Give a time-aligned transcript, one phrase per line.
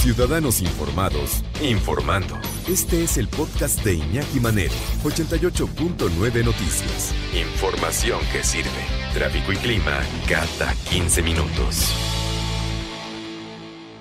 [0.00, 2.34] Ciudadanos Informados, informando.
[2.66, 4.72] Este es el podcast de Iñaki Manero,
[5.04, 7.14] 88.9 Noticias.
[7.34, 8.70] Información que sirve.
[9.12, 11.94] Tráfico y clima cada 15 minutos.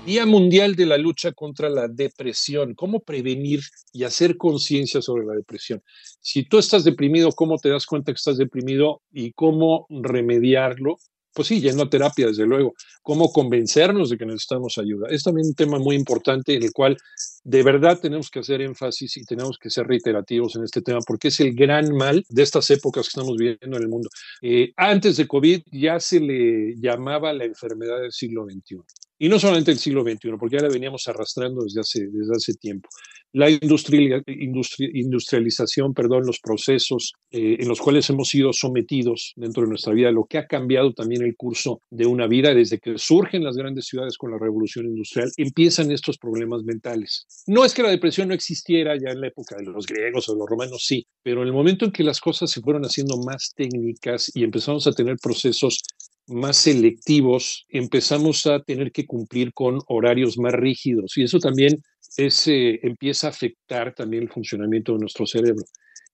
[0.06, 2.76] Día Mundial de la Lucha contra la Depresión.
[2.76, 3.60] ¿Cómo prevenir
[3.92, 5.84] y hacer conciencia sobre la depresión?
[6.22, 10.98] Si tú estás deprimido, ¿cómo te das cuenta que estás deprimido y cómo remediarlo?
[11.40, 15.08] Pues sí, yendo a terapia, desde luego, cómo convencernos de que necesitamos ayuda.
[15.10, 16.98] Es también un tema muy importante en el cual
[17.46, 21.30] de verdad tenemos que hacer énfasis y tenemos que ser reiterativos en este tema porque
[21.30, 24.10] es el gran mal de estas épocas que estamos viviendo en el mundo.
[24.42, 28.82] Eh, antes de COVID ya se le llamaba la enfermedad del siglo XXI.
[29.20, 32.54] Y no solamente el siglo XXI, porque ya la veníamos arrastrando desde hace, desde hace
[32.54, 32.88] tiempo.
[33.34, 39.94] La industrialización, perdón, los procesos eh, en los cuales hemos sido sometidos dentro de nuestra
[39.94, 43.56] vida, lo que ha cambiado también el curso de una vida desde que surgen las
[43.56, 47.28] grandes ciudades con la revolución industrial, empiezan estos problemas mentales.
[47.46, 50.34] No es que la depresión no existiera ya en la época de los griegos o
[50.34, 53.18] de los romanos, sí, pero en el momento en que las cosas se fueron haciendo
[53.18, 55.84] más técnicas y empezamos a tener procesos
[56.30, 61.82] más selectivos, empezamos a tener que cumplir con horarios más rígidos y eso también
[62.18, 65.64] es, empieza a afectar también el funcionamiento de nuestro cerebro.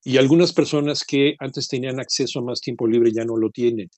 [0.03, 3.89] Y algunas personas que antes tenían acceso a más tiempo libre ya no lo tienen.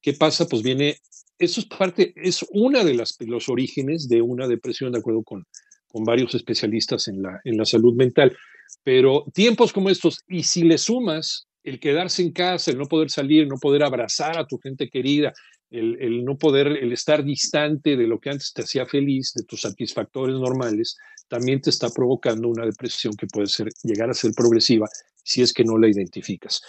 [0.00, 0.46] ¿Qué pasa?
[0.46, 0.96] Pues viene,
[1.38, 5.44] eso es parte, es una de las, los orígenes de una depresión, de acuerdo con,
[5.88, 8.36] con varios especialistas en la, en la salud mental.
[8.84, 13.10] Pero tiempos como estos, y si le sumas el quedarse en casa, el no poder
[13.10, 15.32] salir, no poder abrazar a tu gente querida,
[15.70, 19.60] el, no poder, el estar distante de lo que antes te hacía feliz, de tus
[19.60, 20.96] satisfactores normales,
[21.28, 24.88] también te está provocando una depresión que puede ser, llegar a ser progresiva
[25.22, 26.60] si es que no la identificas.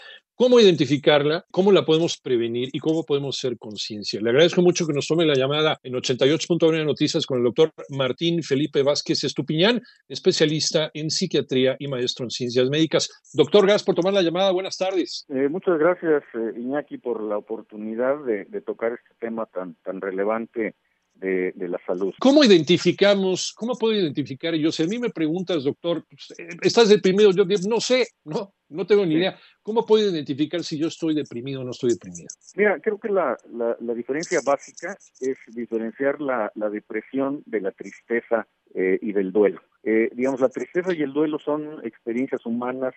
[0.42, 1.46] ¿Cómo identificarla?
[1.52, 2.70] ¿Cómo la podemos prevenir?
[2.74, 4.20] ¿Y cómo podemos ser conciencia?
[4.20, 8.42] Le agradezco mucho que nos tome la llamada en 88.1 Noticias con el doctor Martín
[8.42, 13.22] Felipe Vázquez Estupiñán, especialista en psiquiatría y maestro en ciencias médicas.
[13.36, 14.52] Doctor, gracias por tomar la llamada.
[14.52, 15.28] Buenas tardes.
[15.30, 20.02] Eh, muchas gracias, eh, Iñaki, por la oportunidad de, de tocar este tema tan, tan
[20.02, 20.74] relevante
[21.22, 22.14] de, la salud.
[22.20, 24.72] ¿Cómo identificamos, cómo puedo identificar yo?
[24.72, 27.32] Si a mí me preguntas, doctor, pues, eh, ¿estás deprimido?
[27.32, 29.38] Yo no sé, no, no tengo ni idea.
[29.62, 32.28] ¿Cómo puedo identificar si yo estoy deprimido o no estoy deprimido?
[32.56, 38.48] Mira, creo que la, la, diferencia básica es diferenciar la, la depresión de la tristeza
[38.74, 39.62] eh, y del duelo.
[39.84, 42.94] Eh, digamos, la tristeza y el duelo son experiencias humanas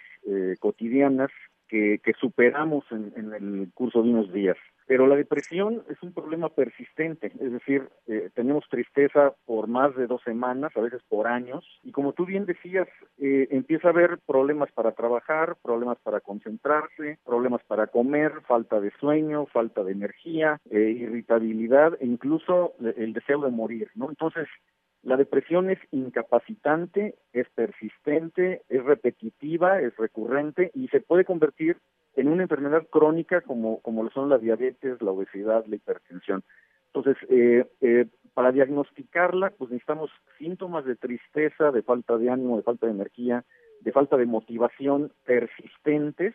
[0.59, 1.31] cotidianas
[1.69, 4.57] que, que superamos en, en, el curso de unos días.
[4.87, 10.07] Pero la depresión es un problema persistente, es decir, eh, tenemos tristeza por más de
[10.07, 12.87] dos semanas, a veces por años, y como tú bien decías,
[13.19, 18.91] eh, empieza a haber problemas para trabajar, problemas para concentrarse, problemas para comer, falta de
[19.01, 24.11] sueño, falta de energía, eh, irritabilidad e incluso el deseo de morir, ¿no?
[24.11, 24.49] Entonces,
[25.05, 31.77] la depresión es incapacitante, es persistente, es repetitiva, es recurrente y se puede convertir
[32.17, 36.43] en una enfermedad crónica como, como lo son la diabetes, la obesidad, la hipertensión.
[36.87, 42.63] Entonces, eh, eh, para diagnosticarla, pues necesitamos síntomas de tristeza, de falta de ánimo, de
[42.63, 43.45] falta de energía,
[43.81, 46.35] de falta de motivación persistentes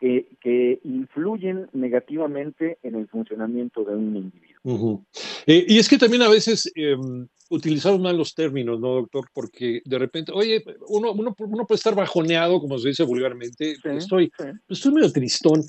[0.00, 5.04] que, que influyen negativamente en el funcionamiento de un individuo.
[5.46, 9.28] Eh, y es que también a veces em, utilizamos mal los términos, ¿no, doctor?
[9.32, 14.30] Porque de repente, oye, uno, uno, uno puede estar bajoneado, como se dice vulgarmente, estoy,
[14.68, 15.62] estoy medio tristón.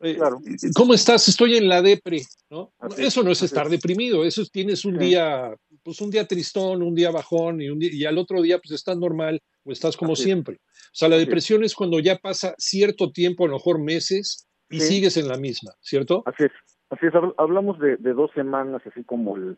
[0.00, 0.38] Eh, claro.
[0.74, 1.26] ¿Cómo estás?
[1.26, 2.72] Estoy en la depre, ¿no?
[2.98, 5.52] eso no es estar deprimido, eso es, tienes un día,
[5.82, 8.96] pues un día tristón, un día bajón y, un y al otro día pues estás
[8.96, 10.56] normal o estás como siempre.
[10.56, 11.74] O sea, la depresión es.
[11.74, 16.22] cuando ya pasa cierto tiempo, a lo mejor meses, y sigues en la misma, ¿cierto?
[16.26, 16.52] Así es,
[16.90, 19.56] así es, hablamos de, dos semanas, así como el,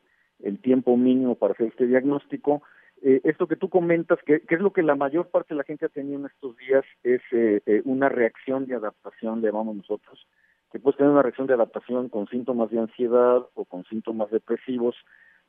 [0.62, 2.62] tiempo mínimo para hacer este diagnóstico.
[3.02, 5.86] Eh, esto que tú comentas, que, es lo que la mayor parte de la gente
[5.86, 10.26] ha tenido en estos días, es eh, eh, una reacción de adaptación, le llamamos nosotros,
[10.70, 14.96] que puede tener una reacción de adaptación con síntomas de ansiedad o con síntomas depresivos,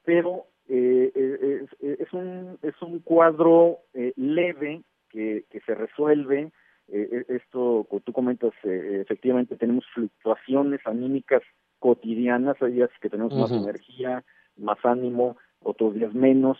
[0.03, 3.79] pero es, un, es un cuadro
[4.15, 6.51] leve que, que se resuelve.
[6.87, 11.43] esto, como tú comentas, efectivamente tenemos fluctuaciones anímicas
[11.81, 14.23] cotidianas, hay días que tenemos más energía,
[14.55, 16.59] más ánimo, otros días menos,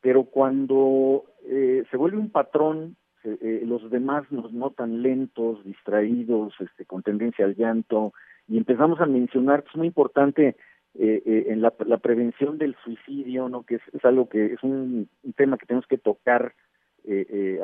[0.00, 6.86] pero cuando eh, se vuelve un patrón, eh, los demás nos notan lentos, distraídos, este,
[6.86, 8.14] con tendencia al llanto,
[8.48, 10.56] y empezamos a mencionar que es muy importante
[10.94, 13.64] eh, en la, prevención del suicidio, ¿no?
[13.64, 16.54] que es, algo que es un, tema que tenemos que tocar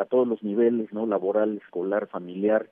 [0.01, 1.07] a todos los niveles, ¿no?
[1.07, 2.69] laboral, escolar, familiar,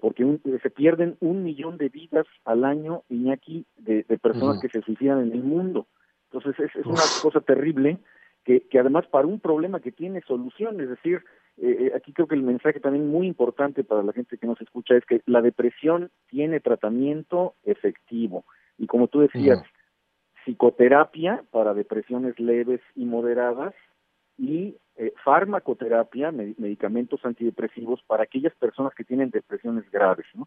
[0.00, 4.82] porque se pierden un millón de vidas al año, Iñaki, de, de personas que se
[4.82, 5.86] suicidan en el mundo.
[6.32, 7.98] Entonces es, una cosa terrible
[8.44, 11.22] que, que, además para un problema que tiene solución, es decir,
[11.56, 14.60] eh, eh, aquí creo que el mensaje también muy importante para la gente que nos
[14.60, 18.44] escucha es que la depresión tiene tratamiento efectivo.
[18.78, 19.62] Y como tú decías,
[20.44, 23.74] psicoterapia para depresiones leves y moderadas
[24.38, 30.46] y eh, farmacoterapia, medicamentos antidepresivos para aquellas personas que tienen depresiones graves, ¿no?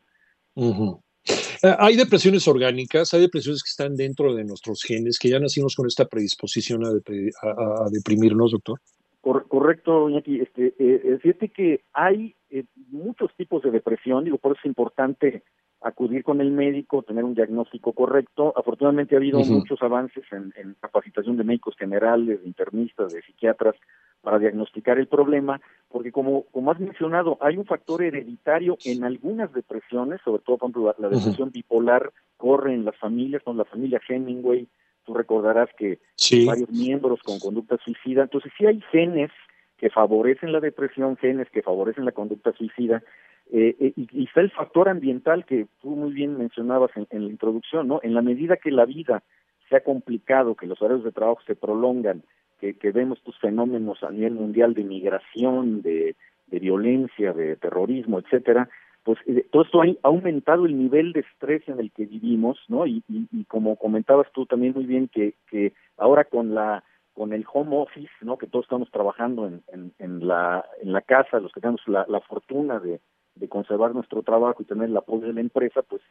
[1.64, 5.76] Eh, hay depresiones orgánicas, hay depresiones que están dentro de nuestros genes, que ya nacimos
[5.76, 8.80] con esta predisposición a, deprimirnos, doctor.
[9.22, 10.42] correcto, Iñaki.
[10.42, 15.42] Este, eh, fíjate que hay eh, muchos tipos de depresión, digo, por eso es importante
[15.82, 18.54] acudir con el médico, tener un diagnóstico correcto.
[18.56, 23.76] Afortunadamente ha habido muchos avances en, en, capacitación de médicos generales, de internistas, de psiquiatras,
[24.24, 25.60] para diagnosticar el problema,
[25.92, 30.70] porque como, como has mencionado, hay un factor hereditario en algunas depresiones, sobre todo, por
[30.70, 34.66] ejemplo, la, depresión bipolar corre en las familias, con la familia Hemingway,
[35.06, 36.00] tú recordarás que
[36.48, 39.30] varios miembros con conducta suicida, entonces sí hay genes
[39.78, 43.04] que favorecen la depresión, genes que favorecen la conducta suicida,
[43.52, 47.30] eh, eh, y, está el factor ambiental que tú muy bien mencionabas en, en la
[47.30, 48.00] introducción, ¿no?
[48.02, 49.22] En la medida que la vida
[49.68, 52.24] se ha complicado, que los horarios de trabajo se prolongan,
[52.72, 56.16] que, vemos estos fenómenos a nivel mundial de migración, de,
[56.48, 58.70] violencia, de terrorismo, etcétera,
[59.04, 62.86] pues eh, todo esto ha, aumentado el nivel de estrés en el que vivimos, ¿no?
[62.86, 63.04] Y,
[63.48, 66.84] como comentabas tú también muy bien que, que ahora con la
[67.14, 68.38] con el home office, ¿no?
[68.38, 72.80] Que todos estamos trabajando en, en, la en la casa, los que tenemos la, fortuna
[72.80, 73.02] de,
[73.36, 76.02] de conservar nuestro trabajo y tener el apoyo de la empresa, pues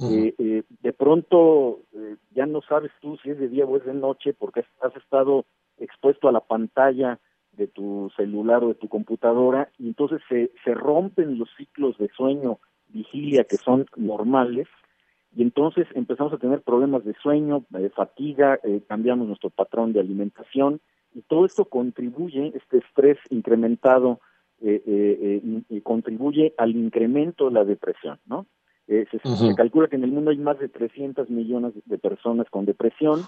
[0.00, 1.80] eh, eh, de pronto
[2.34, 5.44] ya no sabes tú si es de día o es de noche porque has estado
[5.80, 7.18] expuesto a la pantalla
[7.52, 12.08] de tu celular o de tu computadora y entonces se, se rompen los ciclos de
[12.08, 12.58] sueño,
[12.88, 14.68] vigilia que son normales
[15.34, 20.00] y entonces empezamos a tener problemas de sueño, de fatiga, eh, cambiamos nuestro patrón de
[20.00, 20.80] alimentación
[21.14, 24.20] y todo esto contribuye, este estrés incrementado
[24.60, 28.46] eh, eh, contribuye al incremento de la depresión, ¿no?
[28.86, 32.64] Se, se, calcula que en el mundo hay más de 300 millones de personas con
[32.64, 33.20] depresión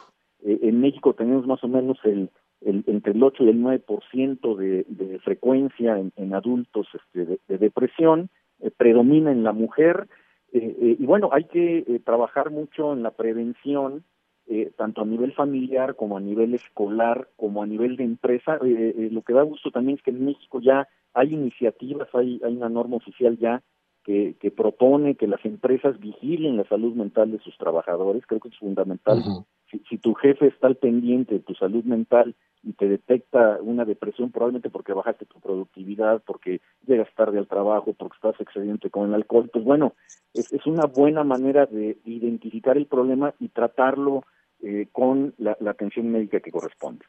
[0.43, 2.31] eh, en México tenemos más o menos el,
[2.62, 8.29] entre el 8 y el 9% de, de frecuencia en, adultos este, de, depresión,
[8.61, 10.09] eh, predomina en la mujer,
[10.53, 14.05] eh, y bueno, hay que trabajar mucho en la prevención,
[14.77, 18.59] tanto a nivel familiar como a nivel escolar, como a nivel de empresa.
[18.61, 22.69] lo que da gusto también es que en México ya hay iniciativas, hay, hay una
[22.69, 23.62] norma oficial ya
[24.03, 28.27] que, que, propone que las empresas vigilen la salud mental de sus trabajadores.
[28.27, 29.23] Creo que es fundamental
[30.00, 34.69] tu jefe está al pendiente de tu salud mental y te detecta una depresión, probablemente
[34.69, 39.49] porque bajaste tu productividad, porque llegas tarde al trabajo, porque estás excediente con el alcohol,
[39.50, 39.94] pues bueno,
[40.35, 44.25] es, una buena manera de identificar el problema y tratarlo
[44.62, 47.06] eh, con la atención médica que corresponde.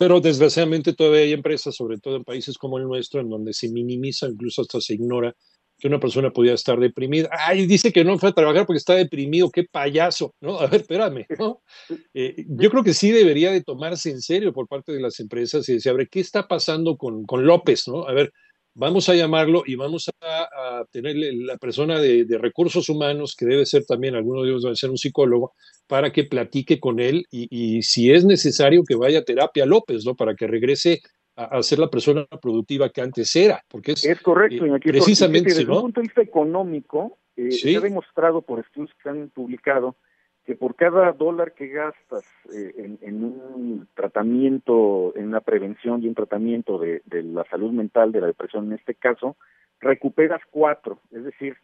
[0.00, 3.68] Pero desgraciadamente todavía hay empresas, sobre todo en países como el nuestro, en donde se
[3.68, 5.34] minimiza, incluso hasta se ignora
[5.80, 7.28] que una persona podía estar deprimida.
[7.32, 10.60] Ay, dice que no fue a trabajar porque está deprimido, qué payaso, ¿no?
[10.60, 11.62] A ver, espérame, ¿no?
[12.14, 15.68] Eh, yo creo que sí debería de tomarse en serio por parte de las empresas
[15.68, 18.06] y decir, a ver, ¿qué está pasando con, con López, ¿no?
[18.06, 18.32] A ver,
[18.74, 23.84] vamos a llamarlo y vamos a, tener la persona de, recursos humanos, que debe ser
[23.84, 25.52] también, alguno de ellos debe ser un psicólogo,
[25.86, 30.04] para que platique con él y, y si es necesario que vaya a terapia López,
[30.04, 30.14] ¿no?
[30.14, 31.02] Para que regrese
[31.40, 35.70] a, ser la persona productiva que antes era, porque es, es correcto, eh, precisamente desde
[35.70, 39.96] un punto de vista económico, eh, se ha demostrado por estudios que han publicado
[40.44, 46.14] que por cada dólar que gastas eh, en, un tratamiento, en una prevención y un
[46.14, 49.36] tratamiento de, la salud mental, de la depresión en este caso,
[49.80, 50.98] recuperas cuatro.
[51.12, 51.56] Es decir,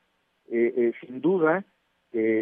[0.49, 1.65] sin duda,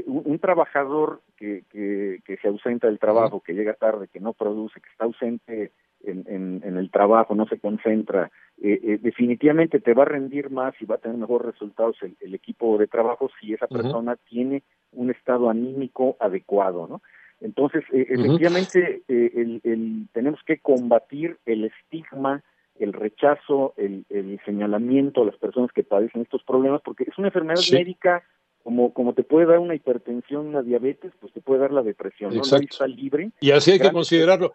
[0.07, 4.81] un, trabajador que, que, que, se ausenta del trabajo, que llega tarde, que no produce,
[4.81, 5.73] que está ausente
[6.07, 8.31] en, en, el trabajo, no se concentra,
[8.63, 12.35] eh, eh, definitivamente te va a rendir más y va a tener mejores resultados el,
[12.35, 17.03] equipo de trabajo si esa persona tiene un estado anímico adecuado, ¿no?
[17.41, 22.43] Entonces, eh, efectivamente, el, el, tenemos que combatir el estigma,
[22.79, 27.29] el rechazo, el, el, señalamiento a las personas que padecen estos problemas, porque es una
[27.29, 28.23] enfermedad médica
[28.65, 32.31] como, como te puede dar una hipertensión, una diabetes, pues te puede dar la depresión,
[32.33, 32.39] ¿no?
[32.39, 32.67] Exacto.
[32.71, 33.31] está libre.
[33.39, 34.53] Y así hay que considerarlo.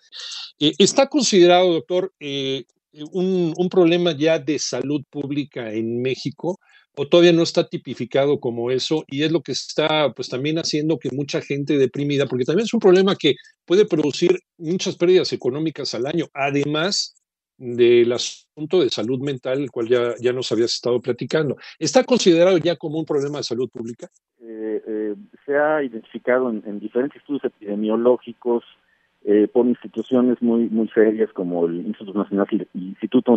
[0.59, 2.63] Eh, ¿Está considerado, doctor, eh,
[3.11, 6.59] un, un, problema ya de salud pública en México?
[6.95, 9.05] ¿O todavía no está tipificado como eso?
[9.07, 12.73] Y es lo que está, pues también haciendo que mucha gente deprimida, porque también es
[12.73, 17.13] un problema que puede producir muchas pérdidas económicas al año, además
[17.59, 21.57] del asunto de salud mental, el cual ya, ya nos habías estado platicando.
[21.77, 24.07] ¿Está considerado ya como un problema de salud pública?
[24.41, 28.63] Eh, eh, se ha identificado en, en, diferentes estudios epidemiológicos
[29.25, 32.47] eh, por instituciones muy muy serias como el Instituto Nacional,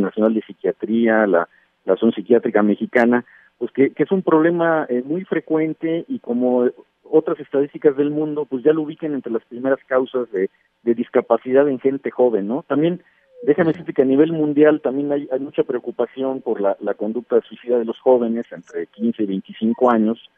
[0.01, 1.49] Nacional de Psiquiatría, la,
[1.85, 3.25] la Asociación Psiquiátrica Mexicana,
[3.59, 6.71] pues que, es un problema eh, muy frecuente y como
[7.03, 10.49] otras estadísticas del mundo, pues ya lo ubiquen entre las primeras causas de
[10.95, 12.65] discapacidad en gente joven, ¿no?
[12.69, 13.03] También
[13.43, 17.41] Déjame decirte que a nivel mundial también hay, hay mucha preocupación por la, la, conducta
[17.41, 20.31] suicida de los jóvenes entre 15 y 25 años,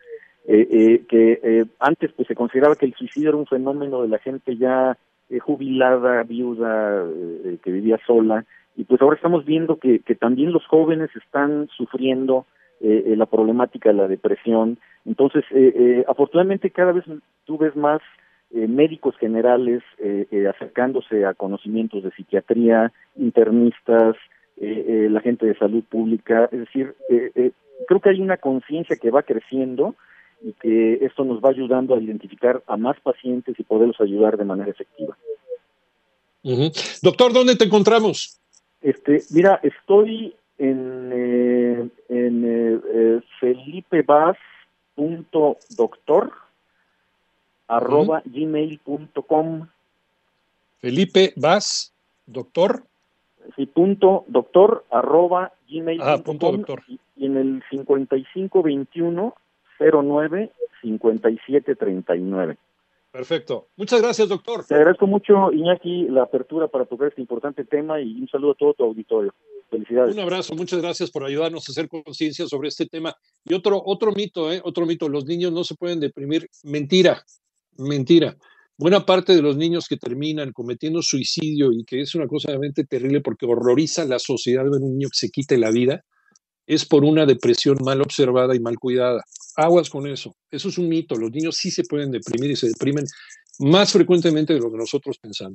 [0.46, 4.08] eh, eh, que eh, antes pues se consideraba que el suicidio era un fenómeno de
[4.08, 4.96] la gente ya
[5.30, 8.44] eh, jubilada, viuda, eh, que vivía sola,
[8.76, 12.44] y pues ahora estamos viendo que, que también los jóvenes están sufriendo
[12.80, 14.78] eh, la problemática de la depresión.
[15.06, 15.44] Entonces,
[16.06, 17.04] afortunadamente cada vez
[17.46, 18.02] tú ves más
[18.52, 24.16] eh, médicos generales eh, eh, acercándose a conocimientos de psiquiatría, internistas,
[24.56, 26.94] la gente de salud pública, es decir,
[27.88, 29.96] creo que hay una conciencia que va creciendo
[30.44, 34.44] y que esto nos va ayudando a identificar a más pacientes y poderlos ayudar de
[34.44, 35.16] manera efectiva.
[36.44, 37.00] Uh -huh.
[37.02, 38.40] Doctor, ¿dónde te encontramos?
[38.80, 42.44] Este, mira, estoy en, eh, en
[47.68, 49.68] eh, felipebas.doctor arroba gmail.com.
[50.80, 51.92] Felipe Vaz,
[52.26, 52.84] doctor.
[53.56, 56.08] Sí, punto doctor arroba gmail.com.
[56.08, 56.82] Ah, punto doctor.
[56.88, 59.34] Y, y en el 5521
[59.78, 60.52] 09
[60.82, 62.56] 57 39.
[63.14, 63.68] Perfecto.
[63.76, 64.64] Muchas gracias, doctor.
[64.66, 68.54] Te agradezco mucho, Iñaki, la apertura para tocar este importante tema y un saludo a
[68.56, 69.32] todo tu auditorio.
[69.70, 70.14] Felicidades.
[70.16, 73.14] Un abrazo, muchas gracias por ayudarnos a hacer conciencia sobre este tema.
[73.44, 74.60] Y otro, otro mito, ¿eh?
[74.64, 76.48] otro mito, los niños no se pueden deprimir.
[76.64, 77.22] Mentira,
[77.78, 78.36] mentira.
[78.76, 82.84] Buena parte de los niños que terminan cometiendo suicidio y que es una cosa realmente
[82.84, 86.04] terrible porque horroriza la sociedad ver un niño que se quite la vida,
[86.66, 89.22] es por una depresión mal observada y mal cuidada.
[89.56, 90.34] Aguas con eso.
[90.50, 91.14] Eso es un mito.
[91.14, 93.04] Los niños sí se pueden deprimir y se deprimen
[93.60, 95.52] más frecuentemente de lo que nosotros pensamos.